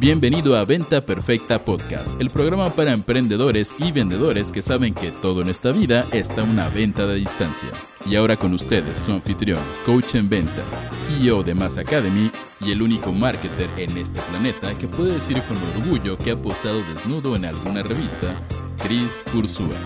Bienvenido 0.00 0.56
a 0.56 0.64
Venta 0.64 1.02
Perfecta 1.02 1.58
Podcast, 1.58 2.18
el 2.22 2.30
programa 2.30 2.70
para 2.70 2.94
emprendedores 2.94 3.74
y 3.80 3.92
vendedores 3.92 4.50
que 4.50 4.62
saben 4.62 4.94
que 4.94 5.10
todo 5.10 5.42
en 5.42 5.50
esta 5.50 5.72
vida 5.72 6.06
está 6.10 6.42
una 6.42 6.70
venta 6.70 7.06
de 7.06 7.16
distancia. 7.16 7.68
Y 8.06 8.16
ahora 8.16 8.38
con 8.38 8.54
ustedes, 8.54 8.98
su 8.98 9.12
anfitrión, 9.12 9.60
coach 9.84 10.14
en 10.14 10.30
venta, 10.30 10.62
CEO 10.96 11.42
de 11.42 11.52
Mass 11.52 11.76
Academy 11.76 12.30
y 12.62 12.72
el 12.72 12.80
único 12.80 13.12
marketer 13.12 13.68
en 13.76 13.94
este 13.98 14.18
planeta 14.30 14.72
que 14.74 14.88
puede 14.88 15.12
decir 15.12 15.42
con 15.42 15.58
orgullo 15.76 16.16
que 16.16 16.30
ha 16.30 16.36
posado 16.36 16.80
desnudo 16.94 17.36
en 17.36 17.44
alguna 17.44 17.82
revista, 17.82 18.34
Chris 18.82 19.18
Ursula. 19.34 19.76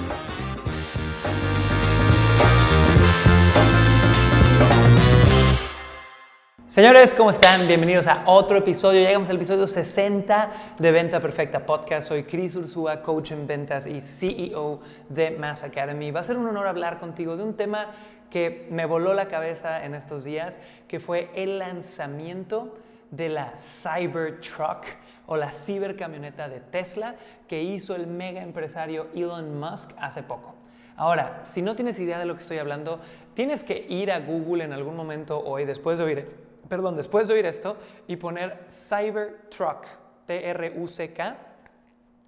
Señores, 6.74 7.14
¿cómo 7.14 7.30
están? 7.30 7.68
Bienvenidos 7.68 8.08
a 8.08 8.24
otro 8.26 8.58
episodio. 8.58 9.00
Llegamos 9.00 9.30
al 9.30 9.36
episodio 9.36 9.68
60 9.68 10.74
de 10.76 10.90
Venta 10.90 11.20
Perfecta 11.20 11.64
Podcast. 11.64 12.08
Soy 12.08 12.24
Chris 12.24 12.56
Ursúa, 12.56 13.00
coach 13.00 13.30
en 13.30 13.46
ventas 13.46 13.86
y 13.86 14.00
CEO 14.00 14.80
de 15.08 15.30
Mass 15.30 15.62
Academy. 15.62 16.10
Va 16.10 16.18
a 16.18 16.24
ser 16.24 16.36
un 16.36 16.48
honor 16.48 16.66
hablar 16.66 16.98
contigo 16.98 17.36
de 17.36 17.44
un 17.44 17.54
tema 17.54 17.92
que 18.28 18.66
me 18.72 18.86
voló 18.86 19.14
la 19.14 19.28
cabeza 19.28 19.84
en 19.84 19.94
estos 19.94 20.24
días, 20.24 20.58
que 20.88 20.98
fue 20.98 21.30
el 21.36 21.60
lanzamiento 21.60 22.76
de 23.12 23.28
la 23.28 23.52
Cybertruck 23.56 24.84
o 25.26 25.36
la 25.36 25.52
cibercamioneta 25.52 26.48
de 26.48 26.58
Tesla 26.58 27.14
que 27.46 27.62
hizo 27.62 27.94
el 27.94 28.08
mega 28.08 28.42
empresario 28.42 29.06
Elon 29.14 29.60
Musk 29.60 29.92
hace 29.96 30.24
poco. 30.24 30.56
Ahora, 30.96 31.42
si 31.44 31.62
no 31.62 31.76
tienes 31.76 32.00
idea 32.00 32.18
de 32.18 32.24
lo 32.24 32.34
que 32.34 32.40
estoy 32.40 32.58
hablando, 32.58 32.98
tienes 33.34 33.62
que 33.62 33.86
ir 33.88 34.10
a 34.10 34.18
Google 34.18 34.64
en 34.64 34.72
algún 34.72 34.96
momento 34.96 35.40
hoy, 35.40 35.66
después 35.66 35.98
de 35.98 36.04
oír 36.04 36.44
perdón, 36.68 36.96
después 36.96 37.28
de 37.28 37.34
oír 37.34 37.46
esto 37.46 37.76
y 38.06 38.16
poner 38.16 38.66
Cybertruck, 38.68 39.86
T-R-U-C-K, 40.26 41.36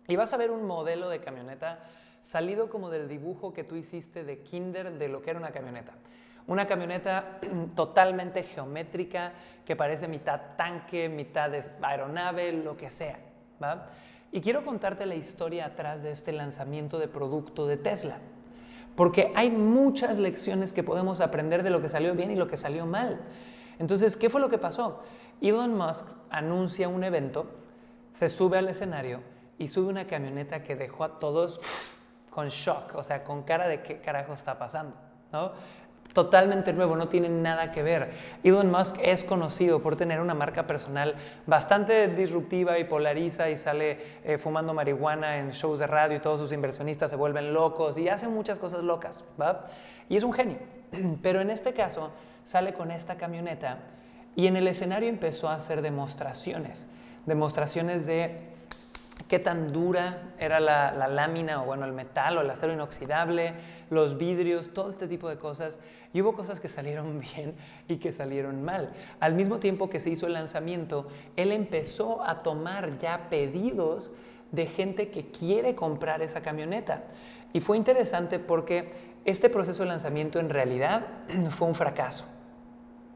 y 0.08 0.16
vas 0.16 0.32
a 0.32 0.36
ver 0.36 0.50
un 0.50 0.66
modelo 0.66 1.08
de 1.08 1.20
camioneta 1.20 1.80
salido 2.22 2.68
como 2.68 2.90
del 2.90 3.08
dibujo 3.08 3.52
que 3.52 3.64
tú 3.64 3.76
hiciste 3.76 4.24
de 4.24 4.40
Kinder 4.40 4.92
de 4.92 5.08
lo 5.08 5.22
que 5.22 5.30
era 5.30 5.38
una 5.38 5.50
camioneta. 5.50 5.92
Una 6.48 6.66
camioneta 6.66 7.40
totalmente 7.74 8.44
geométrica 8.44 9.32
que 9.64 9.74
parece 9.74 10.06
mitad 10.06 10.40
tanque, 10.56 11.08
mitad 11.08 11.52
aeronave, 11.82 12.52
lo 12.52 12.76
que 12.76 12.88
sea. 12.88 13.18
¿va? 13.62 13.88
Y 14.30 14.40
quiero 14.40 14.64
contarte 14.64 15.06
la 15.06 15.14
historia 15.14 15.66
atrás 15.66 16.02
de 16.02 16.12
este 16.12 16.32
lanzamiento 16.32 16.98
de 16.98 17.08
producto 17.08 17.66
de 17.66 17.76
Tesla. 17.76 18.18
Porque 18.94 19.32
hay 19.34 19.50
muchas 19.50 20.18
lecciones 20.18 20.72
que 20.72 20.82
podemos 20.82 21.20
aprender 21.20 21.62
de 21.62 21.70
lo 21.70 21.82
que 21.82 21.88
salió 21.88 22.14
bien 22.14 22.30
y 22.30 22.36
lo 22.36 22.46
que 22.46 22.56
salió 22.56 22.86
mal. 22.86 23.20
Entonces, 23.78 24.16
¿qué 24.16 24.30
fue 24.30 24.40
lo 24.40 24.48
que 24.48 24.58
pasó? 24.58 25.02
Elon 25.40 25.76
Musk 25.76 26.06
anuncia 26.30 26.88
un 26.88 27.04
evento, 27.04 27.46
se 28.12 28.28
sube 28.28 28.58
al 28.58 28.68
escenario 28.68 29.20
y 29.58 29.68
sube 29.68 29.88
una 29.88 30.06
camioneta 30.06 30.62
que 30.62 30.76
dejó 30.76 31.04
a 31.04 31.18
todos 31.18 31.60
con 32.30 32.48
shock, 32.48 32.94
o 32.94 33.02
sea, 33.02 33.24
con 33.24 33.42
cara 33.42 33.68
de 33.68 33.82
qué 33.82 34.00
carajo 34.00 34.34
está 34.34 34.58
pasando, 34.58 34.94
¿no? 35.32 35.52
Totalmente 36.16 36.72
nuevo, 36.72 36.96
no 36.96 37.08
tiene 37.08 37.28
nada 37.28 37.72
que 37.72 37.82
ver. 37.82 38.10
Elon 38.42 38.70
Musk 38.70 38.96
es 39.02 39.22
conocido 39.22 39.82
por 39.82 39.96
tener 39.96 40.18
una 40.18 40.32
marca 40.32 40.66
personal 40.66 41.14
bastante 41.44 42.08
disruptiva 42.08 42.78
y 42.78 42.84
polariza 42.84 43.50
y 43.50 43.58
sale 43.58 43.98
eh, 44.24 44.38
fumando 44.38 44.72
marihuana 44.72 45.36
en 45.36 45.50
shows 45.50 45.78
de 45.78 45.86
radio 45.86 46.16
y 46.16 46.20
todos 46.20 46.40
sus 46.40 46.52
inversionistas 46.52 47.10
se 47.10 47.16
vuelven 47.16 47.52
locos 47.52 47.98
y 47.98 48.08
hace 48.08 48.28
muchas 48.28 48.58
cosas 48.58 48.82
locas, 48.82 49.26
¿va? 49.38 49.66
Y 50.08 50.16
es 50.16 50.22
un 50.22 50.32
genio. 50.32 50.56
Pero 51.22 51.42
en 51.42 51.50
este 51.50 51.74
caso 51.74 52.12
sale 52.44 52.72
con 52.72 52.90
esta 52.90 53.16
camioneta 53.16 53.80
y 54.34 54.46
en 54.46 54.56
el 54.56 54.68
escenario 54.68 55.10
empezó 55.10 55.50
a 55.50 55.54
hacer 55.56 55.82
demostraciones, 55.82 56.88
demostraciones 57.26 58.06
de 58.06 58.55
qué 59.28 59.38
tan 59.38 59.72
dura 59.72 60.32
era 60.38 60.60
la, 60.60 61.08
lámina 61.08 61.62
o 61.62 61.66
bueno, 61.66 61.84
el 61.84 61.92
metal 61.92 62.38
o 62.38 62.40
el 62.40 62.50
acero 62.50 62.72
inoxidable, 62.72 63.54
los 63.90 64.16
vidrios, 64.18 64.72
todo 64.72 64.90
este 64.90 65.08
tipo 65.08 65.28
de 65.28 65.36
cosas. 65.36 65.80
Y 66.12 66.22
hubo 66.22 66.34
cosas 66.34 66.60
que 66.60 66.68
salieron 66.68 67.20
bien 67.36 67.54
y 67.88 67.96
que 67.96 68.12
salieron 68.12 68.64
mal. 68.64 68.92
Al 69.20 69.34
mismo 69.34 69.58
tiempo 69.58 69.90
que 69.90 70.00
se 70.00 70.10
hizo 70.10 70.26
el 70.26 70.34
lanzamiento, 70.34 71.08
él 71.36 71.52
empezó 71.52 72.22
a 72.24 72.38
tomar 72.38 72.98
ya 72.98 73.28
pedidos 73.28 74.12
de 74.52 74.66
gente 74.66 75.10
que 75.10 75.30
quiere 75.30 75.74
comprar 75.74 76.22
esa 76.22 76.40
camioneta. 76.40 77.04
Y 77.52 77.60
fue 77.60 77.76
interesante 77.76 78.38
porque 78.38 79.16
este 79.24 79.48
proceso 79.48 79.82
de 79.82 79.88
lanzamiento 79.88 80.38
en 80.38 80.50
realidad 80.50 81.06
fue 81.50 81.66
un 81.66 81.74
fracaso. 81.74 82.26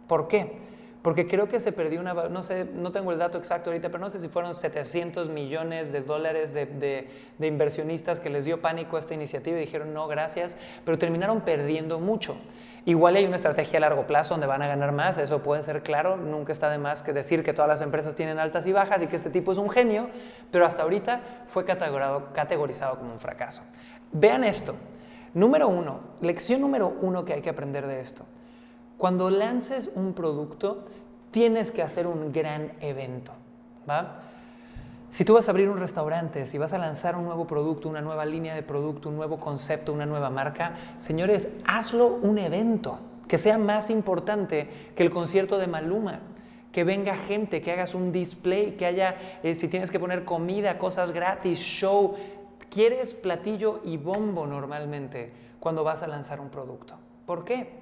¿Por 0.09 0.27
qué? 0.27 0.70
Porque 1.03 1.27
creo 1.27 1.49
que 1.49 1.61
se 1.61 1.73
perdió 1.73 2.01
una, 2.01 2.13
no 2.13 2.43
sé, 2.43 2.67
no 2.75 2.93
tengo 2.93 3.11
el 3.11 3.19
dato 3.19 3.39
exacto 3.39 3.71
ahorita, 3.71 3.89
pero 3.89 4.01
no 4.01 4.11
sé 4.11 4.21
si 4.21 4.29
fueron 4.29 4.55
700 4.55 5.31
millones 5.31 5.93
de 5.93 6.03
dólares 6.03 6.53
de, 6.53 7.09
inversionistas 7.41 8.21
que 8.21 8.29
les 8.29 8.45
dio 8.45 8.61
pánico 8.61 8.97
a 8.97 9.01
esta 9.01 9.15
iniciativa 9.15 9.57
y 9.57 9.61
dijeron 9.61 9.95
no, 9.95 10.07
gracias, 10.09 10.57
pero 10.85 10.99
terminaron 10.99 11.41
perdiendo 11.41 12.01
mucho. 12.01 12.37
Igual 12.85 13.17
hay 13.17 13.25
una 13.25 13.37
estrategia 13.37 13.79
a 13.79 13.81
largo 13.81 14.07
plazo 14.07 14.35
donde 14.35 14.47
van 14.47 14.61
a 14.63 14.69
ganar 14.69 14.93
más, 14.93 15.17
eso 15.17 15.43
puede 15.43 15.63
ser 15.63 15.83
claro, 15.83 16.17
nunca 16.17 16.53
está 16.53 16.71
de 16.71 16.79
más 16.79 17.03
que 17.03 17.15
decir 17.15 17.43
que 17.43 17.55
todas 17.55 17.69
las 17.69 17.81
empresas 17.81 18.15
tienen 18.15 18.39
altas 18.39 18.67
y 18.67 18.73
bajas 18.73 19.03
y 19.03 19.07
que 19.07 19.17
este 19.17 19.31
tipo 19.31 19.53
es 19.53 19.59
un 19.59 19.71
genio, 19.71 20.09
pero 20.51 20.67
hasta 20.67 20.83
ahorita 20.83 21.21
fue 21.49 21.65
categorizado 21.65 22.99
como 22.99 23.13
un 23.13 23.21
fracaso. 23.21 23.63
Vean 24.13 24.45
esto. 24.45 24.75
Número 25.33 25.69
uno, 25.69 26.01
lección 26.21 26.61
número 26.61 26.95
uno 27.01 27.25
que 27.25 27.35
hay 27.35 27.43
que 27.43 27.51
aprender 27.51 27.87
de 27.87 28.01
esto. 28.01 28.27
Cuando 29.01 29.31
lances 29.31 29.91
un 29.95 30.13
producto, 30.13 30.85
tienes 31.31 31.73
que 31.73 31.83
hacer 31.83 32.07
un 32.07 32.35
gran 32.35 32.73
evento. 32.83 33.33
¿va? 33.89 34.21
Si 35.11 35.25
tú 35.25 35.33
vas 35.33 35.49
a 35.49 35.53
abrir 35.53 35.71
un 35.71 35.79
restaurante, 35.79 36.47
si 36.47 36.59
vas 36.59 36.75
a 36.75 36.79
lanzar 36.79 37.17
un 37.17 37.25
nuevo 37.25 37.47
producto, 37.47 37.89
una 37.89 38.03
nueva 38.03 38.27
línea 38.27 38.55
de 38.55 38.63
producto, 38.63 39.09
un 39.09 39.17
nuevo 39.17 39.41
concepto, 39.41 39.95
una 39.95 40.05
nueva 40.05 40.29
marca, 40.29 40.75
señores, 40.99 41.49
hazlo 41.65 42.09
un 42.09 42.37
evento 42.37 42.99
que 43.27 43.39
sea 43.39 43.57
más 43.57 43.89
importante 43.89 44.69
que 44.95 45.03
el 45.03 45.09
concierto 45.09 45.57
de 45.57 45.67
Maluma. 45.67 46.21
Que 46.71 46.85
venga 46.85 47.17
gente, 47.17 47.63
que 47.63 47.73
hagas 47.73 47.95
un 47.95 48.13
display, 48.13 48.73
que 48.73 48.85
haya, 48.85 49.17
eh, 49.43 49.55
si 49.55 49.69
tienes 49.69 49.91
que 49.91 49.99
poner 49.99 50.27
comida, 50.27 50.77
cosas 50.77 51.13
gratis, 51.13 51.59
show. 51.59 52.17
Quieres 52.69 53.15
platillo 53.15 53.81
y 53.83 53.97
bombo 53.97 54.47
normalmente 54.47 55.33
cuando 55.59 55.85
vas 55.85 56.03
a 56.03 56.07
lanzar 56.07 56.39
un 56.39 56.51
producto. 56.51 56.97
¿Por 57.25 57.47
qué? 57.47 57.80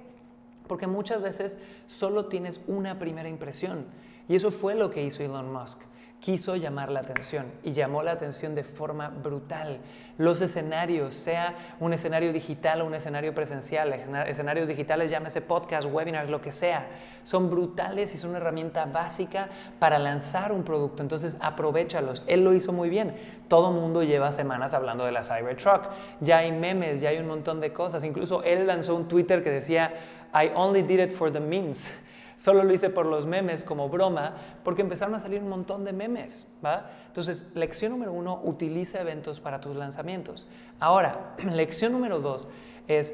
Porque 0.69 0.85
muchas 0.85 1.21
veces 1.23 1.57
solo 1.87 2.27
tienes 2.27 2.61
una 2.67 2.99
primera 2.99 3.27
impresión. 3.27 3.85
Y 4.27 4.35
eso 4.35 4.51
fue 4.51 4.75
lo 4.75 4.91
que 4.91 5.03
hizo 5.03 5.23
Elon 5.23 5.51
Musk. 5.51 5.79
Quiso 6.19 6.57
llamar 6.57 6.91
la 6.91 6.99
atención 6.99 7.45
y 7.63 7.71
llamó 7.71 8.03
la 8.03 8.11
atención 8.11 8.53
de 8.53 8.65
forma 8.65 9.07
brutal. 9.07 9.79
Los 10.17 10.41
escenarios, 10.41 11.13
sea 11.13 11.55
un 11.79 11.93
escenario 11.93 12.33
digital 12.33 12.81
o 12.81 12.85
un 12.85 12.93
escenario 12.93 13.33
presencial, 13.33 13.93
escenarios 14.27 14.67
digitales, 14.67 15.09
llámese 15.09 15.39
podcast, 15.39 15.87
webinars, 15.89 16.29
lo 16.29 16.41
que 16.41 16.51
sea, 16.51 16.87
son 17.23 17.49
brutales 17.49 18.13
y 18.13 18.17
son 18.17 18.31
una 18.31 18.39
herramienta 18.39 18.85
básica 18.85 19.47
para 19.79 19.97
lanzar 19.97 20.51
un 20.51 20.63
producto. 20.63 21.01
Entonces, 21.01 21.37
aprovechalos. 21.39 22.21
Él 22.27 22.43
lo 22.43 22.53
hizo 22.53 22.73
muy 22.73 22.89
bien. 22.89 23.15
Todo 23.47 23.71
mundo 23.71 24.03
lleva 24.03 24.33
semanas 24.33 24.73
hablando 24.73 25.05
de 25.05 25.13
la 25.13 25.23
Cybertruck. 25.23 25.87
Ya 26.19 26.39
hay 26.39 26.51
memes, 26.51 26.99
ya 26.99 27.09
hay 27.09 27.17
un 27.19 27.27
montón 27.27 27.61
de 27.61 27.71
cosas. 27.71 28.03
Incluso 28.03 28.43
él 28.43 28.67
lanzó 28.67 28.93
un 28.93 29.07
Twitter 29.07 29.41
que 29.41 29.51
decía, 29.51 29.93
I 30.33 30.51
only 30.55 30.81
did 30.81 30.99
it 30.99 31.13
for 31.13 31.31
the 31.31 31.39
memes. 31.39 31.89
Solo 32.35 32.63
lo 32.63 32.73
hice 32.73 32.89
por 32.89 33.05
los 33.05 33.25
memes 33.25 33.63
como 33.63 33.89
broma, 33.89 34.33
porque 34.63 34.81
empezaron 34.81 35.13
a 35.13 35.19
salir 35.19 35.41
un 35.41 35.49
montón 35.49 35.83
de 35.83 35.91
memes, 35.91 36.47
¿va? 36.63 36.89
Entonces, 37.07 37.45
lección 37.53 37.91
número 37.91 38.13
uno, 38.13 38.39
utiliza 38.43 39.01
eventos 39.01 39.41
para 39.41 39.59
tus 39.59 39.75
lanzamientos. 39.75 40.47
Ahora, 40.79 41.35
lección 41.43 41.91
número 41.91 42.19
dos 42.19 42.47
es 42.87 43.13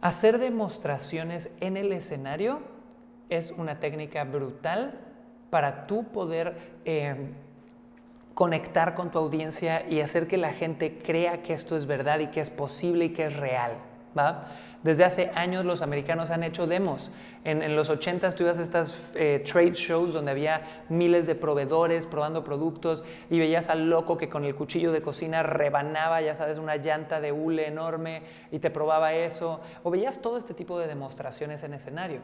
hacer 0.00 0.38
demostraciones 0.38 1.50
en 1.60 1.76
el 1.76 1.92
escenario 1.92 2.60
es 3.32 3.50
una 3.50 3.80
técnica 3.80 4.24
brutal 4.24 4.98
para 5.50 5.86
tú 5.86 6.04
poder 6.04 6.54
eh, 6.84 7.16
conectar 8.34 8.94
con 8.94 9.10
tu 9.10 9.18
audiencia 9.18 9.88
y 9.88 10.00
hacer 10.00 10.26
que 10.26 10.36
la 10.36 10.52
gente 10.52 10.98
crea 10.98 11.42
que 11.42 11.54
esto 11.54 11.76
es 11.76 11.86
verdad 11.86 12.20
y 12.20 12.26
que 12.28 12.40
es 12.40 12.50
posible 12.50 13.06
y 13.06 13.10
que 13.10 13.26
es 13.26 13.36
real, 13.36 13.72
¿va? 14.16 14.46
Desde 14.82 15.04
hace 15.04 15.30
años 15.36 15.64
los 15.64 15.80
americanos 15.80 16.30
han 16.30 16.42
hecho 16.42 16.66
demos. 16.66 17.12
En, 17.44 17.76
los 17.76 17.88
80 17.88 18.32
tú 18.32 18.42
ibas 18.42 18.58
a 18.58 18.62
estas 18.62 19.12
eh, 19.14 19.44
trade 19.46 19.74
shows 19.74 20.12
donde 20.12 20.32
había 20.32 20.62
miles 20.88 21.26
de 21.26 21.36
proveedores 21.36 22.06
probando 22.06 22.42
productos 22.42 23.04
y 23.30 23.38
veías 23.38 23.68
al 23.68 23.88
loco 23.88 24.16
que 24.16 24.28
con 24.28 24.44
el 24.44 24.56
cuchillo 24.56 24.90
de 24.90 25.00
cocina 25.00 25.44
rebanaba, 25.44 26.20
ya 26.20 26.34
sabes, 26.34 26.58
una 26.58 26.76
llanta 26.76 27.20
de 27.20 27.30
hule 27.30 27.68
enorme 27.68 28.22
y 28.50 28.58
te 28.58 28.70
probaba 28.70 29.14
eso. 29.14 29.60
O 29.84 29.90
veías 29.90 30.20
todo 30.20 30.36
este 30.36 30.52
tipo 30.52 30.78
de 30.80 30.88
demostraciones 30.88 31.62
en 31.62 31.74
escenario. 31.74 32.20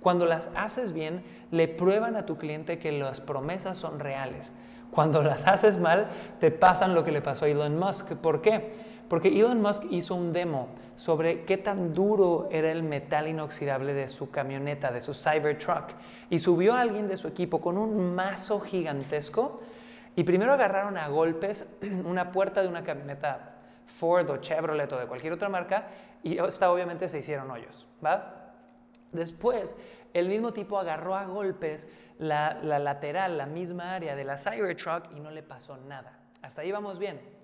Cuando 0.00 0.24
las 0.24 0.50
haces 0.54 0.92
bien, 0.92 1.22
le 1.50 1.68
prueban 1.68 2.16
a 2.16 2.24
tu 2.24 2.38
cliente 2.38 2.78
que 2.78 2.92
las 2.92 3.20
promesas 3.20 3.76
son 3.76 4.00
reales. 4.00 4.50
Cuando 4.90 5.22
las 5.22 5.46
haces 5.46 5.78
mal, 5.78 6.08
te 6.40 6.50
pasan 6.50 6.94
lo 6.94 7.04
que 7.04 7.12
le 7.12 7.20
pasó 7.20 7.44
a 7.44 7.48
Elon 7.48 7.78
Musk. 7.78 8.14
¿Por 8.14 8.40
qué? 8.40 8.72
Porque 9.08 9.28
Elon 9.28 9.60
Musk 9.62 9.84
hizo 9.90 10.14
un 10.14 10.32
demo 10.32 10.68
sobre 10.96 11.44
qué 11.44 11.56
tan 11.56 11.94
duro 11.94 12.48
era 12.50 12.70
el 12.70 12.82
metal 12.82 13.28
inoxidable 13.28 13.94
de 13.94 14.08
su 14.08 14.30
camioneta, 14.30 14.92
de 14.92 15.00
su 15.00 15.14
Cybertruck, 15.14 15.92
y 16.28 16.38
subió 16.38 16.74
a 16.74 16.80
alguien 16.82 17.08
de 17.08 17.16
su 17.16 17.28
equipo 17.28 17.60
con 17.60 17.78
un 17.78 18.14
mazo 18.14 18.60
gigantesco 18.60 19.60
Y 20.16 20.24
primero 20.24 20.52
agarraron 20.52 20.98
a 20.98 21.08
golpes 21.08 21.64
una 22.04 22.32
puerta 22.32 22.62
de 22.62 22.68
una 22.68 22.82
camioneta 22.82 23.54
Ford 23.86 24.28
o 24.30 24.36
Chevrolet 24.38 24.92
o 24.92 24.98
de 24.98 25.06
cualquier 25.06 25.32
otra 25.32 25.48
marca 25.48 25.88
y 26.22 26.38
esta 26.38 26.70
obviamente 26.70 27.08
se 27.08 27.20
hicieron 27.20 27.50
hoyos, 27.50 27.86
¿va? 28.04 28.52
Después, 29.12 29.76
el 30.12 30.28
mismo 30.28 30.52
tipo 30.52 30.78
agarró 30.78 31.14
a 31.14 31.24
golpes 31.24 31.86
la, 32.18 32.58
la 32.62 32.78
lateral, 32.78 33.38
la 33.38 33.46
misma 33.46 33.94
área 33.94 34.16
de 34.16 34.24
la 34.24 34.36
Cybertruck 34.36 35.12
y 35.16 35.20
no 35.20 35.30
le 35.30 35.42
pasó 35.42 35.76
nada. 35.76 36.18
Hasta 36.42 36.62
ahí 36.62 36.72
vamos 36.72 36.98
bien. 36.98 37.37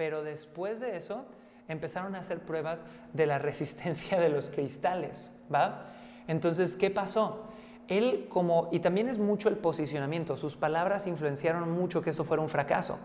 Pero 0.00 0.24
después 0.24 0.80
de 0.80 0.96
eso, 0.96 1.26
empezaron 1.68 2.14
a 2.14 2.20
hacer 2.20 2.38
pruebas 2.38 2.86
de 3.12 3.26
la 3.26 3.38
resistencia 3.48 4.18
de 4.18 4.30
los 4.30 4.48
cristales, 4.48 5.38
¿va? 5.54 5.88
Entonces, 6.26 6.72
¿qué 6.72 6.88
pasó? 6.88 7.44
Él 7.86 8.26
como, 8.30 8.70
y 8.72 8.78
también 8.80 9.10
es 9.10 9.18
mucho 9.18 9.50
el 9.50 9.58
posicionamiento, 9.58 10.38
sus 10.38 10.56
palabras 10.56 11.06
influenciaron 11.06 11.70
mucho 11.70 12.00
que 12.00 12.08
esto 12.08 12.24
fuera 12.24 12.42
un 12.42 12.48
fracaso, 12.48 12.98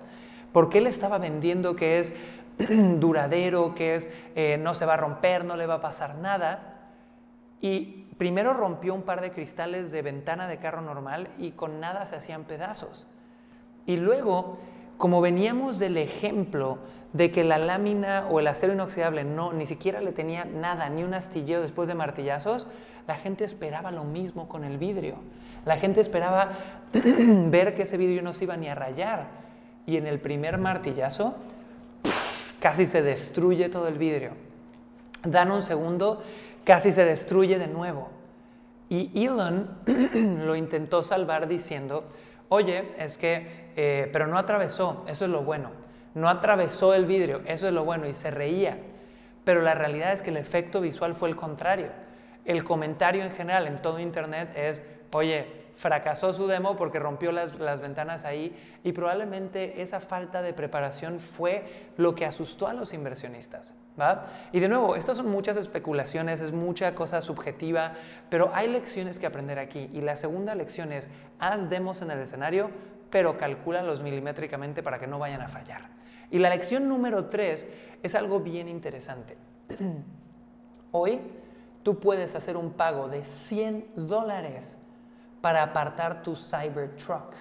porque 0.54 0.78
él 0.78 0.88
estaba 0.88 1.18
vendiendo 1.18 1.76
que 1.76 2.00
es 2.00 2.16
duradero, 2.98 3.76
que 3.76 3.96
es 3.96 4.10
eh, 4.38 4.58
no 4.58 4.74
se 4.74 4.86
va 4.86 4.94
a 4.94 4.98
romper, 4.98 5.44
no 5.44 5.58
le 5.58 5.66
va 5.66 5.74
a 5.74 5.82
pasar 5.82 6.16
nada, 6.16 6.94
y 7.60 8.06
primero 8.18 8.54
rompió 8.54 8.94
un 8.94 9.02
par 9.02 9.20
de 9.20 9.34
cristales 9.34 9.92
de 9.92 10.02
ventana 10.02 10.48
de 10.48 10.60
carro 10.60 10.80
normal 10.80 11.28
y 11.38 11.52
con 11.52 11.82
nada 11.82 12.06
se 12.06 12.16
hacían 12.16 12.46
pedazos. 12.46 13.06
Y 13.86 13.98
luego 13.98 14.60
como 14.98 15.22
veníamos 15.22 15.80
del 15.80 15.98
ejemplo 15.98 16.78
de 17.14 17.32
que 17.32 17.44
la 17.44 17.58
lámina 17.58 18.28
o 18.30 18.40
el 18.40 18.48
acero 18.48 18.74
inoxidable 18.74 19.24
no, 19.24 19.54
ni 19.54 19.66
siquiera 19.66 20.02
le 20.02 20.12
tenía 20.12 20.46
nada, 20.46 20.90
ni 20.90 21.04
un 21.04 21.14
astillero 21.14 21.62
después 21.62 21.88
de 21.88 21.96
martillazos, 21.96 22.68
la 23.08 23.16
gente 23.16 23.44
esperaba 23.44 23.92
lo 23.92 24.04
mismo 24.04 24.50
con 24.50 24.64
el 24.64 24.78
vidrio. 24.78 25.16
La 25.66 25.78
gente 25.78 26.02
esperaba 26.02 26.52
ver 26.94 27.76
que 27.76 27.84
ese 27.84 27.98
vidrio 27.98 28.22
no 28.22 28.34
se 28.34 28.44
iba 28.44 28.58
ni 28.58 28.68
a 28.68 28.76
rayar. 28.76 29.28
Y 29.86 29.98
en 29.98 30.08
el 30.08 30.20
primer 30.20 30.58
martillazo, 30.58 31.36
casi 32.60 32.88
se 32.88 33.02
destruye 33.02 33.70
todo 33.70 33.88
el 33.88 33.98
vidrio. 33.98 34.32
Dan 35.24 35.52
un 35.52 35.62
segundo, 35.62 36.22
casi 36.64 36.92
se 36.92 37.06
destruye 37.06 37.58
de 37.58 37.68
nuevo. 37.68 38.10
Y 38.90 39.26
Elon 39.26 39.70
lo 40.46 40.56
intentó 40.56 41.02
salvar 41.02 41.48
diciendo, 41.48 42.06
oye, 42.50 42.94
es 42.98 43.18
que, 43.18 43.72
eh, 43.76 44.10
pero 44.12 44.28
no 44.28 44.38
atravesó, 44.38 45.04
eso 45.08 45.26
es 45.26 45.32
lo 45.32 45.44
bueno, 45.44 45.72
no 46.14 46.30
atravesó 46.30 46.94
el 46.94 47.06
vidrio, 47.06 47.42
eso 47.46 47.68
es 47.68 47.74
lo 47.74 47.84
bueno, 47.84 48.08
y 48.08 48.14
se 48.14 48.32
reía. 48.32 48.78
Pero 49.44 49.62
la 49.62 49.76
realidad 49.76 50.12
es 50.12 50.22
que 50.22 50.32
el 50.32 50.38
efecto 50.38 50.82
visual 50.82 51.14
fue 51.14 51.30
el 51.30 51.36
contrario. 51.36 51.90
El 52.46 52.64
comentario 52.64 53.24
en 53.24 53.32
general 53.32 53.68
en 53.68 53.82
todo 53.82 54.00
Internet 54.00 54.54
es, 54.56 54.82
oye, 55.12 55.65
fracasó 55.76 56.34
su 56.34 56.48
demo 56.48 56.76
porque 56.76 57.00
rompió 57.00 57.32
las, 57.32 57.82
ventanas 57.82 58.26
ahí 58.26 58.56
y 58.84 58.94
probablemente 58.94 59.82
esa 59.82 60.00
falta 60.00 60.42
de 60.42 60.54
preparación 60.54 61.20
fue 61.20 61.92
lo 61.98 62.16
que 62.16 62.26
asustó 62.26 62.68
a 62.68 62.74
los 62.74 62.94
inversionistas. 62.94 63.74
Y 64.52 64.60
de 64.60 64.68
nuevo, 64.68 64.96
estas 64.96 65.18
son 65.18 65.30
muchas 65.30 65.56
especulaciones, 65.58 66.42
es 66.42 66.52
mucha 66.52 66.96
cosa 66.96 67.22
subjetiva, 67.22 67.94
pero 68.30 68.52
hay 68.54 68.68
lecciones 68.68 69.20
que 69.20 69.26
aprender 69.26 69.58
aquí. 69.58 69.90
Y 69.94 70.02
la 70.02 70.18
segunda 70.18 70.54
lección 70.54 70.92
es, 70.92 71.08
haz 71.40 71.70
demos 71.70 72.02
en 72.02 72.12
el 72.12 72.20
escenario, 72.20 72.72
pero 73.10 73.38
calcúlalos 73.38 74.02
milimétricamente 74.02 74.84
para 74.84 75.00
que 75.00 75.08
no 75.08 75.20
vayan 75.20 75.42
a 75.42 75.48
fallar. 75.48 75.90
Y 76.30 76.40
la 76.40 76.50
lección 76.50 76.90
número 76.90 77.26
tres 77.26 77.68
es 78.04 78.16
algo 78.16 78.42
bien 78.42 78.68
interesante. 78.68 79.38
Hoy 80.92 81.22
tú 81.84 82.00
puedes 82.00 82.36
hacer 82.36 82.58
un 82.58 82.72
pago 82.74 83.08
de 83.08 83.24
100 83.24 83.92
dólares 83.96 84.78
para 85.46 85.62
apartar 85.62 86.24
tu 86.24 86.36
Cybertruck. 86.36 87.36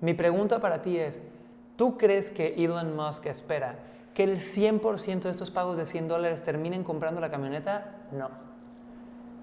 Mi 0.00 0.14
pregunta 0.14 0.60
para 0.60 0.82
ti 0.82 0.98
es, 0.98 1.20
¿tú 1.74 1.98
crees 1.98 2.30
que 2.30 2.54
Elon 2.56 2.94
Musk 2.94 3.26
espera 3.26 3.74
que 4.14 4.22
el 4.22 4.38
100% 4.38 5.22
de 5.22 5.30
estos 5.30 5.50
pagos 5.50 5.76
de 5.76 5.84
100 5.84 6.06
dólares 6.06 6.44
terminen 6.44 6.84
comprando 6.84 7.20
la 7.20 7.28
camioneta? 7.28 7.96
No. 8.12 8.28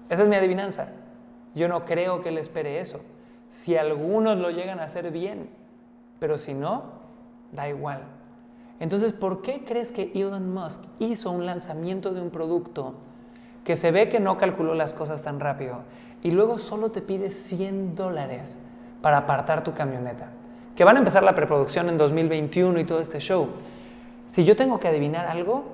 Esa 0.08 0.22
es 0.22 0.28
mi 0.30 0.36
adivinanza. 0.36 0.88
Yo 1.54 1.68
no 1.68 1.84
creo 1.84 2.22
que 2.22 2.30
él 2.30 2.38
espere 2.38 2.80
eso. 2.80 3.02
Si 3.50 3.76
algunos 3.76 4.38
lo 4.38 4.48
llegan 4.48 4.80
a 4.80 4.84
hacer 4.84 5.10
bien, 5.10 5.50
pero 6.20 6.38
si 6.38 6.54
no, 6.54 6.84
da 7.52 7.68
igual. 7.68 8.04
Entonces, 8.80 9.12
¿por 9.12 9.42
qué 9.42 9.66
crees 9.66 9.92
que 9.92 10.12
Elon 10.14 10.54
Musk 10.54 10.80
hizo 10.98 11.30
un 11.30 11.44
lanzamiento 11.44 12.14
de 12.14 12.22
un 12.22 12.30
producto 12.30 12.94
que 13.64 13.76
se 13.76 13.90
ve 13.90 14.08
que 14.08 14.18
no 14.18 14.38
calculó 14.38 14.74
las 14.74 14.94
cosas 14.94 15.22
tan 15.22 15.40
rápido 15.40 15.82
y 16.24 16.30
luego 16.30 16.58
solo 16.58 16.90
te 16.90 17.02
pide 17.02 17.30
100 17.30 17.94
dólares 17.94 18.56
para 19.02 19.18
apartar 19.18 19.62
tu 19.62 19.74
camioneta. 19.74 20.30
Que 20.74 20.82
van 20.82 20.96
a 20.96 21.00
empezar 21.00 21.22
la 21.22 21.34
preproducción 21.34 21.90
en 21.90 21.98
2021 21.98 22.80
y 22.80 22.84
todo 22.84 23.00
este 23.00 23.20
show. 23.20 23.50
Si 24.26 24.42
yo 24.42 24.56
tengo 24.56 24.80
que 24.80 24.88
adivinar 24.88 25.26
algo, 25.26 25.64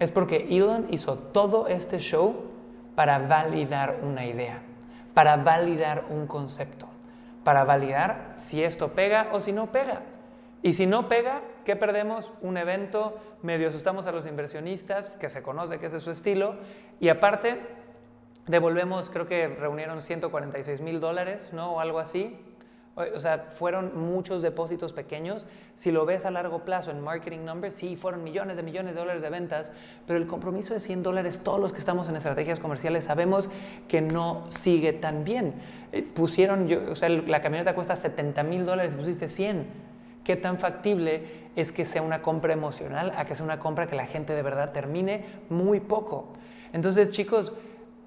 es 0.00 0.10
porque 0.10 0.48
Elon 0.50 0.88
hizo 0.90 1.16
todo 1.16 1.68
este 1.68 2.00
show 2.00 2.34
para 2.96 3.20
validar 3.20 4.00
una 4.02 4.26
idea, 4.26 4.60
para 5.14 5.36
validar 5.36 6.06
un 6.10 6.26
concepto, 6.26 6.88
para 7.44 7.62
validar 7.62 8.34
si 8.38 8.64
esto 8.64 8.88
pega 8.88 9.28
o 9.30 9.40
si 9.40 9.52
no 9.52 9.70
pega. 9.70 10.00
Y 10.60 10.72
si 10.72 10.86
no 10.86 11.08
pega, 11.08 11.40
¿qué 11.64 11.76
perdemos? 11.76 12.32
Un 12.42 12.56
evento, 12.56 13.16
medio 13.42 13.68
asustamos 13.68 14.08
a 14.08 14.12
los 14.12 14.26
inversionistas, 14.26 15.10
que 15.10 15.30
se 15.30 15.40
conoce 15.40 15.78
que 15.78 15.86
ese 15.86 15.98
es 15.98 16.02
su 16.02 16.10
estilo, 16.10 16.56
y 16.98 17.10
aparte 17.10 17.60
devolvemos, 18.50 19.10
creo 19.10 19.26
que 19.26 19.48
reunieron 19.48 20.02
146 20.02 20.80
mil 20.80 21.00
dólares, 21.00 21.52
¿no? 21.52 21.74
O 21.74 21.80
algo 21.80 21.98
así. 21.98 22.36
O 23.14 23.20
sea, 23.20 23.46
fueron 23.50 23.98
muchos 23.98 24.42
depósitos 24.42 24.92
pequeños. 24.92 25.46
Si 25.74 25.90
lo 25.90 26.04
ves 26.04 26.26
a 26.26 26.30
largo 26.30 26.64
plazo 26.64 26.90
en 26.90 27.00
marketing 27.00 27.44
numbers, 27.44 27.74
sí, 27.74 27.96
fueron 27.96 28.24
millones 28.24 28.56
de 28.56 28.62
millones 28.62 28.94
de 28.94 29.00
dólares 29.00 29.22
de 29.22 29.30
ventas, 29.30 29.72
pero 30.06 30.18
el 30.18 30.26
compromiso 30.26 30.74
de 30.74 30.80
100 30.80 31.04
dólares, 31.04 31.40
todos 31.42 31.60
los 31.60 31.72
que 31.72 31.78
estamos 31.78 32.08
en 32.08 32.16
estrategias 32.16 32.58
comerciales 32.58 33.04
sabemos 33.04 33.48
que 33.88 34.02
no 34.02 34.44
sigue 34.50 34.92
tan 34.92 35.24
bien. 35.24 35.54
Eh, 35.92 36.02
pusieron, 36.02 36.68
o 36.90 36.96
sea, 36.96 37.08
la 37.08 37.40
camioneta 37.40 37.74
cuesta 37.74 37.96
70 37.96 38.42
mil 38.42 38.66
dólares, 38.66 38.96
pusiste 38.96 39.28
100. 39.28 39.66
¿Qué 40.24 40.36
tan 40.36 40.58
factible 40.58 41.48
es 41.56 41.72
que 41.72 41.86
sea 41.86 42.02
una 42.02 42.20
compra 42.20 42.52
emocional 42.52 43.12
a 43.16 43.24
que 43.24 43.34
sea 43.34 43.44
una 43.44 43.60
compra 43.60 43.86
que 43.86 43.96
la 43.96 44.06
gente 44.06 44.34
de 44.34 44.42
verdad 44.42 44.72
termine 44.72 45.24
muy 45.48 45.80
poco? 45.80 46.34
Entonces, 46.72 47.10
chicos, 47.10 47.52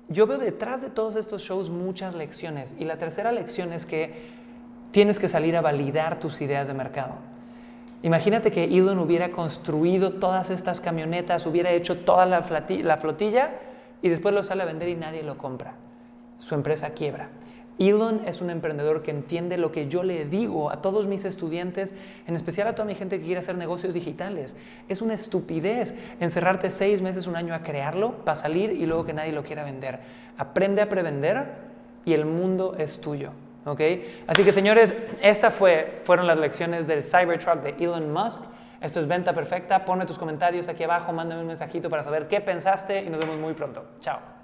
yo 0.09 0.27
veo 0.27 0.37
detrás 0.37 0.81
de 0.81 0.89
todos 0.89 1.15
estos 1.15 1.41
shows 1.41 1.69
muchas 1.69 2.13
lecciones 2.13 2.75
y 2.77 2.85
la 2.85 2.97
tercera 2.97 3.31
lección 3.31 3.73
es 3.73 3.85
que 3.85 4.43
tienes 4.91 5.19
que 5.19 5.29
salir 5.29 5.55
a 5.55 5.61
validar 5.61 6.19
tus 6.19 6.41
ideas 6.41 6.67
de 6.67 6.73
mercado. 6.73 7.15
Imagínate 8.03 8.51
que 8.51 8.65
Elon 8.65 8.99
hubiera 8.99 9.31
construido 9.31 10.13
todas 10.13 10.49
estas 10.49 10.81
camionetas, 10.81 11.45
hubiera 11.45 11.71
hecho 11.71 11.99
toda 11.99 12.25
la 12.25 12.43
flotilla 12.43 13.51
y 14.01 14.09
después 14.09 14.35
lo 14.35 14.43
sale 14.43 14.63
a 14.63 14.65
vender 14.65 14.89
y 14.89 14.95
nadie 14.95 15.23
lo 15.23 15.37
compra. 15.37 15.75
Su 16.37 16.53
empresa 16.55 16.89
quiebra. 16.89 17.29
Elon 17.79 18.21
es 18.25 18.41
un 18.41 18.49
emprendedor 18.49 19.01
que 19.01 19.11
entiende 19.11 19.57
lo 19.57 19.71
que 19.71 19.87
yo 19.87 20.03
le 20.03 20.25
digo 20.25 20.71
a 20.71 20.81
todos 20.81 21.07
mis 21.07 21.25
estudiantes, 21.25 21.93
en 22.27 22.35
especial 22.35 22.67
a 22.67 22.75
toda 22.75 22.85
mi 22.85 22.95
gente 22.95 23.19
que 23.19 23.25
quiere 23.25 23.39
hacer 23.39 23.57
negocios 23.57 23.93
digitales. 23.93 24.55
Es 24.89 25.01
una 25.01 25.15
estupidez 25.15 25.95
encerrarte 26.19 26.69
seis 26.69 27.01
meses, 27.01 27.27
un 27.27 27.35
año 27.35 27.53
a 27.53 27.63
crearlo 27.63 28.13
para 28.25 28.35
salir 28.35 28.71
y 28.71 28.85
luego 28.85 29.05
que 29.05 29.13
nadie 29.13 29.33
lo 29.33 29.43
quiera 29.43 29.63
vender. 29.63 29.99
Aprende 30.37 30.81
a 30.81 30.89
prevender 30.89 31.45
y 32.05 32.13
el 32.13 32.25
mundo 32.25 32.75
es 32.77 33.01
tuyo. 33.01 33.31
Así 34.27 34.43
que 34.43 34.51
señores, 34.51 34.93
estas 35.21 35.53
fue, 35.53 36.01
fueron 36.03 36.27
las 36.27 36.37
lecciones 36.37 36.85
del 36.85 37.03
Cybertruck 37.03 37.61
de 37.63 37.83
Elon 37.83 38.11
Musk. 38.11 38.43
Esto 38.81 38.99
es 38.99 39.07
Venta 39.07 39.33
Perfecta. 39.33 39.85
Ponme 39.85 40.05
tus 40.05 40.17
comentarios 40.17 40.67
aquí 40.67 40.83
abajo, 40.83 41.13
mándame 41.13 41.41
un 41.41 41.47
mensajito 41.47 41.89
para 41.89 42.03
saber 42.03 42.27
qué 42.27 42.41
pensaste 42.41 43.01
y 43.01 43.09
nos 43.09 43.19
vemos 43.19 43.37
muy 43.37 43.53
pronto. 43.53 43.85
Chao. 44.01 44.42